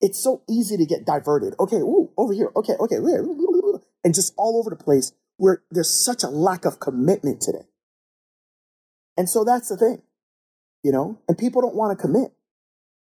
it's 0.00 0.22
so 0.22 0.42
easy 0.48 0.76
to 0.76 0.84
get 0.84 1.06
diverted. 1.06 1.54
Okay, 1.58 1.76
ooh, 1.76 2.10
over 2.16 2.32
here. 2.32 2.50
Okay, 2.56 2.74
okay, 2.78 2.96
and 4.04 4.14
just 4.14 4.34
all 4.36 4.58
over 4.58 4.70
the 4.70 4.82
place 4.82 5.12
where 5.36 5.62
there's 5.70 5.90
such 5.90 6.22
a 6.22 6.28
lack 6.28 6.64
of 6.64 6.80
commitment 6.80 7.40
today. 7.40 7.66
And 9.16 9.28
so 9.28 9.44
that's 9.44 9.68
the 9.68 9.76
thing, 9.76 10.02
you 10.82 10.92
know, 10.92 11.18
and 11.28 11.36
people 11.36 11.62
don't 11.62 11.74
want 11.74 11.96
to 11.96 12.02
commit. 12.02 12.32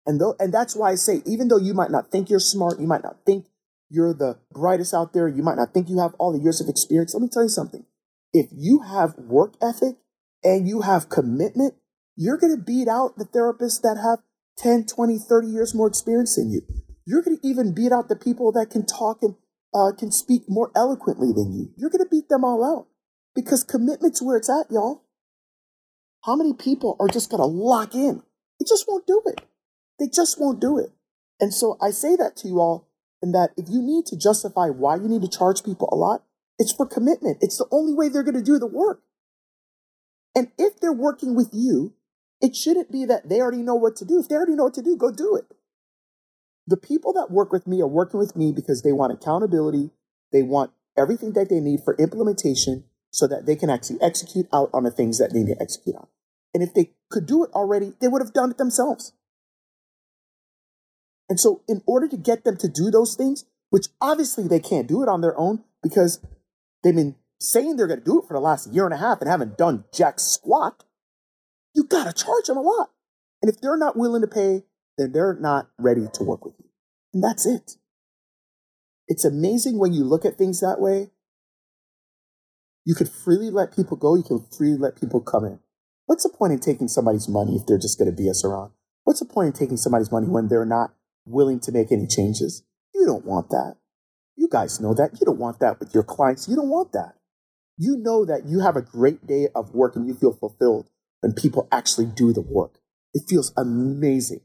And 0.05 0.19
though, 0.19 0.35
and 0.39 0.53
that's 0.53 0.75
why 0.75 0.91
I 0.91 0.95
say, 0.95 1.21
even 1.25 1.47
though 1.49 1.57
you 1.57 1.73
might 1.73 1.91
not 1.91 2.11
think 2.11 2.29
you're 2.29 2.39
smart, 2.39 2.79
you 2.79 2.87
might 2.87 3.03
not 3.03 3.17
think 3.25 3.45
you're 3.89 4.13
the 4.13 4.39
brightest 4.51 4.93
out 4.93 5.13
there, 5.13 5.27
you 5.27 5.43
might 5.43 5.57
not 5.57 5.73
think 5.73 5.89
you 5.89 5.99
have 5.99 6.15
all 6.19 6.31
the 6.31 6.41
years 6.43 6.61
of 6.61 6.69
experience. 6.69 7.13
Let 7.13 7.21
me 7.21 7.29
tell 7.31 7.43
you 7.43 7.49
something. 7.49 7.85
If 8.33 8.47
you 8.51 8.81
have 8.81 9.17
work 9.17 9.55
ethic 9.61 9.97
and 10.43 10.67
you 10.67 10.81
have 10.81 11.09
commitment, 11.09 11.75
you're 12.15 12.37
going 12.37 12.55
to 12.55 12.61
beat 12.61 12.87
out 12.87 13.17
the 13.17 13.25
therapists 13.25 13.81
that 13.81 13.99
have 14.01 14.19
10, 14.57 14.85
20, 14.85 15.17
30 15.17 15.47
years 15.47 15.73
more 15.73 15.87
experience 15.87 16.35
than 16.35 16.51
you. 16.51 16.61
You're 17.05 17.23
going 17.23 17.37
to 17.37 17.47
even 17.47 17.73
beat 17.73 17.91
out 17.91 18.09
the 18.09 18.15
people 18.15 18.51
that 18.51 18.69
can 18.69 18.85
talk 18.85 19.23
and 19.23 19.35
uh, 19.73 19.91
can 19.97 20.11
speak 20.11 20.43
more 20.47 20.71
eloquently 20.75 21.31
than 21.33 21.53
you. 21.53 21.69
You're 21.77 21.89
going 21.89 22.03
to 22.03 22.09
beat 22.09 22.29
them 22.29 22.43
all 22.43 22.63
out 22.63 22.87
because 23.35 23.63
commitment's 23.63 24.21
where 24.21 24.37
it's 24.37 24.49
at, 24.49 24.69
y'all. 24.69 25.03
How 26.29 26.35
many 26.35 26.53
people 26.53 26.95
are 26.99 27.07
just 27.07 27.31
going 27.31 27.41
to 27.41 27.47
lock 27.47 27.95
in? 27.95 28.21
They 28.59 28.65
just 28.69 28.85
won't 28.87 29.07
do 29.07 29.19
it. 29.25 29.41
They 29.97 30.05
just 30.07 30.39
won't 30.39 30.61
do 30.61 30.77
it. 30.77 30.91
And 31.39 31.51
so 31.51 31.75
I 31.81 31.89
say 31.89 32.15
that 32.17 32.35
to 32.37 32.47
you 32.47 32.59
all 32.59 32.87
in 33.19 33.31
that 33.31 33.49
if 33.57 33.67
you 33.67 33.81
need 33.81 34.05
to 34.05 34.15
justify 34.15 34.67
why 34.67 34.97
you 34.97 35.07
need 35.07 35.23
to 35.23 35.27
charge 35.27 35.63
people 35.63 35.89
a 35.91 35.95
lot, 35.95 36.21
it's 36.59 36.71
for 36.71 36.85
commitment. 36.85 37.39
It's 37.41 37.57
the 37.57 37.65
only 37.71 37.95
way 37.95 38.09
they're 38.09 38.21
going 38.21 38.35
to 38.35 38.43
do 38.43 38.59
the 38.59 38.67
work. 38.67 39.01
And 40.35 40.51
if 40.59 40.79
they're 40.79 40.93
working 40.93 41.33
with 41.33 41.49
you, 41.51 41.95
it 42.41 42.55
shouldn't 42.55 42.91
be 42.91 43.05
that 43.05 43.27
they 43.27 43.41
already 43.41 43.63
know 43.63 43.73
what 43.73 43.95
to 43.95 44.05
do. 44.05 44.19
If 44.19 44.29
they 44.29 44.35
already 44.35 44.53
know 44.53 44.65
what 44.65 44.75
to 44.75 44.83
do, 44.83 44.95
go 44.95 45.09
do 45.09 45.35
it. 45.35 45.45
The 46.67 46.77
people 46.77 47.11
that 47.13 47.31
work 47.31 47.51
with 47.51 47.65
me 47.65 47.81
are 47.81 47.87
working 47.87 48.19
with 48.19 48.35
me 48.35 48.51
because 48.51 48.83
they 48.83 48.91
want 48.91 49.13
accountability. 49.13 49.89
They 50.31 50.43
want 50.43 50.73
everything 50.95 51.33
that 51.33 51.49
they 51.49 51.59
need 51.59 51.79
for 51.83 51.95
implementation 51.95 52.83
so 53.09 53.25
that 53.25 53.47
they 53.47 53.55
can 53.55 53.71
actually 53.71 53.99
execute 53.99 54.45
out 54.53 54.69
on 54.75 54.83
the 54.83 54.91
things 54.91 55.17
that 55.17 55.33
they 55.33 55.39
need 55.39 55.55
to 55.55 55.61
execute 55.63 55.95
on. 55.95 56.05
And 56.53 56.63
if 56.63 56.73
they 56.73 56.91
could 57.09 57.25
do 57.25 57.43
it 57.43 57.51
already, 57.51 57.93
they 58.01 58.07
would 58.07 58.21
have 58.21 58.33
done 58.33 58.51
it 58.51 58.57
themselves. 58.57 59.13
And 61.29 61.39
so, 61.39 61.61
in 61.67 61.83
order 61.85 62.07
to 62.07 62.17
get 62.17 62.43
them 62.43 62.57
to 62.57 62.67
do 62.67 62.89
those 62.89 63.15
things, 63.15 63.45
which 63.69 63.87
obviously 64.01 64.47
they 64.47 64.59
can't 64.59 64.87
do 64.87 65.03
it 65.03 65.09
on 65.09 65.21
their 65.21 65.37
own 65.37 65.63
because 65.83 66.19
they've 66.83 66.95
been 66.95 67.15
saying 67.39 67.75
they're 67.75 67.87
going 67.87 67.99
to 67.99 68.05
do 68.05 68.19
it 68.19 68.27
for 68.27 68.33
the 68.33 68.39
last 68.39 68.71
year 68.73 68.85
and 68.85 68.93
a 68.93 68.97
half 68.97 69.21
and 69.21 69.29
haven't 69.29 69.57
done 69.57 69.85
jack 69.93 70.19
squat, 70.19 70.83
you 71.75 71.83
got 71.83 72.05
to 72.05 72.23
charge 72.23 72.45
them 72.45 72.57
a 72.57 72.61
lot. 72.61 72.89
And 73.41 73.49
if 73.53 73.61
they're 73.61 73.77
not 73.77 73.95
willing 73.95 74.21
to 74.21 74.27
pay, 74.27 74.63
then 74.97 75.11
they're 75.11 75.37
not 75.39 75.69
ready 75.77 76.07
to 76.13 76.23
work 76.23 76.43
with 76.43 76.55
you. 76.59 76.65
And 77.13 77.23
that's 77.23 77.45
it. 77.45 77.77
It's 79.07 79.25
amazing 79.25 79.79
when 79.79 79.93
you 79.93 80.03
look 80.03 80.25
at 80.25 80.37
things 80.37 80.59
that 80.59 80.79
way. 80.79 81.11
You 82.85 82.95
could 82.95 83.09
freely 83.09 83.49
let 83.49 83.75
people 83.75 83.97
go. 83.97 84.15
You 84.15 84.23
can 84.23 84.45
freely 84.55 84.77
let 84.77 84.99
people 84.99 85.21
come 85.21 85.45
in. 85.45 85.59
What's 86.09 86.23
the 86.23 86.35
point 86.35 86.53
in 86.53 86.59
taking 86.59 86.87
somebody's 86.87 87.29
money 87.29 87.55
if 87.55 87.67
they're 87.67 87.77
just 87.77 87.99
going 87.99 88.09
to 88.09 88.17
be 88.17 88.31
us 88.31 88.43
around? 88.43 88.71
What's 89.03 89.19
the 89.19 89.27
point 89.27 89.45
in 89.45 89.53
taking 89.53 89.77
somebody's 89.77 90.11
money 90.11 90.25
when 90.25 90.47
they're 90.47 90.65
not 90.65 90.95
willing 91.23 91.59
to 91.59 91.71
make 91.71 91.91
any 91.91 92.07
changes? 92.07 92.63
You 92.95 93.05
don't 93.05 93.25
want 93.25 93.49
that. 93.49 93.75
You 94.35 94.49
guys 94.49 94.79
know 94.79 94.95
that. 94.95 95.11
You 95.19 95.25
don't 95.27 95.37
want 95.37 95.59
that 95.59 95.79
with 95.79 95.93
your 95.93 96.01
clients. 96.01 96.49
You 96.49 96.55
don't 96.55 96.69
want 96.69 96.93
that. 96.93 97.13
You 97.77 97.95
know 97.95 98.25
that 98.25 98.47
you 98.47 98.61
have 98.61 98.75
a 98.75 98.81
great 98.81 99.27
day 99.27 99.49
of 99.53 99.75
work 99.75 99.95
and 99.95 100.07
you 100.07 100.15
feel 100.15 100.33
fulfilled 100.33 100.89
when 101.21 101.33
people 101.33 101.67
actually 101.71 102.07
do 102.07 102.33
the 102.33 102.41
work. 102.41 102.79
It 103.13 103.29
feels 103.29 103.53
amazing. 103.55 104.41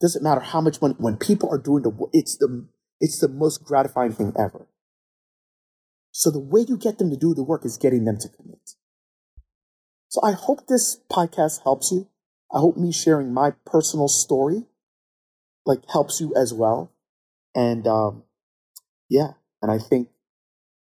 Doesn't 0.00 0.24
matter 0.24 0.40
how 0.40 0.60
much 0.60 0.82
money, 0.82 0.96
when 0.98 1.16
people 1.16 1.48
are 1.48 1.58
doing 1.58 1.84
the 1.84 1.90
work, 1.90 2.10
it's 2.12 2.36
the, 2.38 2.66
it's 3.00 3.20
the 3.20 3.28
most 3.28 3.62
gratifying 3.62 4.14
thing 4.14 4.32
ever. 4.36 4.66
So 6.10 6.32
the 6.32 6.40
way 6.40 6.64
you 6.66 6.76
get 6.76 6.98
them 6.98 7.10
to 7.10 7.16
do 7.16 7.34
the 7.34 7.44
work 7.44 7.64
is 7.64 7.76
getting 7.76 8.04
them 8.04 8.18
to 8.18 8.28
commit. 8.28 8.72
So 10.12 10.20
I 10.22 10.32
hope 10.32 10.66
this 10.66 11.00
podcast 11.10 11.62
helps 11.62 11.90
you. 11.90 12.06
I 12.54 12.58
hope 12.58 12.76
me 12.76 12.92
sharing 12.92 13.32
my 13.32 13.52
personal 13.64 14.08
story 14.08 14.66
like 15.64 15.88
helps 15.90 16.20
you 16.20 16.34
as 16.36 16.52
well. 16.52 16.92
And 17.54 17.86
um, 17.86 18.24
yeah, 19.08 19.32
and 19.62 19.72
I 19.72 19.78
think 19.78 20.10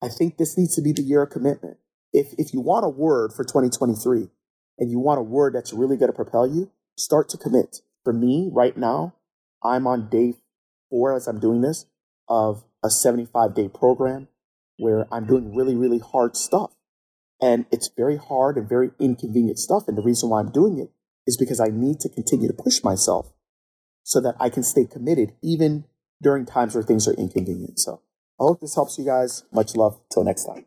I 0.02 0.08
think 0.08 0.38
this 0.38 0.58
needs 0.58 0.74
to 0.74 0.82
be 0.82 0.90
the 0.90 1.02
year 1.02 1.22
of 1.22 1.30
commitment. 1.30 1.76
If 2.12 2.34
if 2.36 2.52
you 2.52 2.60
want 2.60 2.84
a 2.84 2.88
word 2.88 3.32
for 3.32 3.44
2023 3.44 4.28
and 4.80 4.90
you 4.90 4.98
want 4.98 5.20
a 5.20 5.22
word 5.22 5.54
that's 5.54 5.72
really 5.72 5.96
going 5.96 6.10
to 6.10 6.16
propel 6.16 6.44
you, 6.44 6.72
start 6.96 7.28
to 7.28 7.38
commit. 7.38 7.76
For 8.02 8.12
me, 8.12 8.50
right 8.52 8.76
now, 8.76 9.14
I'm 9.62 9.86
on 9.86 10.08
day 10.08 10.34
four 10.90 11.14
as 11.14 11.28
I'm 11.28 11.38
doing 11.38 11.60
this 11.60 11.86
of 12.28 12.64
a 12.82 12.90
75 12.90 13.54
day 13.54 13.68
program 13.68 14.26
where 14.78 15.06
I'm 15.12 15.26
doing 15.28 15.54
really, 15.54 15.76
really 15.76 16.00
hard 16.00 16.36
stuff. 16.36 16.72
And 17.42 17.66
it's 17.72 17.90
very 17.94 18.16
hard 18.16 18.56
and 18.56 18.68
very 18.68 18.92
inconvenient 19.00 19.58
stuff. 19.58 19.88
And 19.88 19.98
the 19.98 20.02
reason 20.02 20.30
why 20.30 20.40
I'm 20.40 20.52
doing 20.52 20.78
it 20.78 20.90
is 21.26 21.36
because 21.36 21.60
I 21.60 21.68
need 21.68 21.98
to 22.00 22.08
continue 22.08 22.46
to 22.46 22.54
push 22.54 22.82
myself 22.84 23.32
so 24.04 24.20
that 24.20 24.36
I 24.38 24.48
can 24.48 24.62
stay 24.62 24.86
committed 24.86 25.32
even 25.42 25.84
during 26.22 26.46
times 26.46 26.74
where 26.74 26.84
things 26.84 27.08
are 27.08 27.14
inconvenient. 27.14 27.80
So 27.80 28.00
I 28.40 28.44
hope 28.44 28.60
this 28.60 28.76
helps 28.76 28.96
you 28.96 29.04
guys. 29.04 29.42
Much 29.52 29.74
love. 29.74 30.00
Till 30.10 30.24
next 30.24 30.44
time. 30.44 30.66